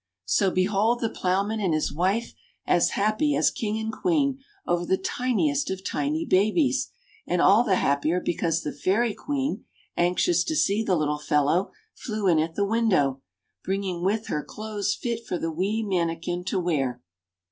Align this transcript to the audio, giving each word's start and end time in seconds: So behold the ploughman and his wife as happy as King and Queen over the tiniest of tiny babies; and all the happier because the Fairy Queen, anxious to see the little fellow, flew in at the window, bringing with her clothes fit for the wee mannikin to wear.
So 0.25 0.49
behold 0.49 0.99
the 0.99 1.11
ploughman 1.11 1.59
and 1.59 1.75
his 1.75 1.93
wife 1.93 2.33
as 2.65 2.89
happy 2.97 3.35
as 3.35 3.51
King 3.51 3.77
and 3.77 3.93
Queen 3.93 4.39
over 4.65 4.83
the 4.83 4.97
tiniest 4.97 5.69
of 5.69 5.83
tiny 5.83 6.25
babies; 6.25 6.89
and 7.27 7.39
all 7.39 7.63
the 7.63 7.75
happier 7.75 8.19
because 8.19 8.63
the 8.63 8.73
Fairy 8.73 9.13
Queen, 9.13 9.65
anxious 9.95 10.43
to 10.45 10.55
see 10.55 10.81
the 10.81 10.95
little 10.95 11.19
fellow, 11.19 11.71
flew 11.93 12.25
in 12.25 12.39
at 12.39 12.55
the 12.55 12.65
window, 12.65 13.21
bringing 13.63 14.01
with 14.03 14.25
her 14.25 14.43
clothes 14.43 14.95
fit 14.95 15.27
for 15.27 15.37
the 15.37 15.51
wee 15.51 15.83
mannikin 15.83 16.43
to 16.45 16.59
wear. 16.59 16.99